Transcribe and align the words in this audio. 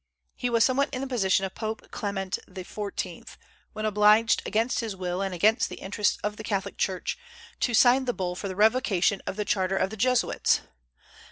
He 0.35 0.49
was 0.49 0.63
somewhat 0.63 0.89
in 0.91 1.01
the 1.01 1.05
position 1.07 1.45
of 1.45 1.53
Pope 1.53 1.91
Clement 1.91 2.39
XIV. 2.49 3.37
when 3.73 3.85
obliged, 3.85 4.41
against 4.47 4.79
his 4.79 4.95
will 4.95 5.21
and 5.21 5.31
against 5.31 5.69
the 5.69 5.75
interests 5.75 6.17
of 6.23 6.37
the 6.37 6.43
Catholic 6.43 6.75
Church, 6.79 7.19
to 7.59 7.75
sign 7.75 8.05
the 8.05 8.11
bull 8.11 8.33
for 8.33 8.47
the 8.47 8.55
revocation 8.55 9.21
of 9.27 9.35
the 9.35 9.45
charter 9.45 9.77
of 9.77 9.91
the 9.91 9.97
Jesuits. 9.97 10.61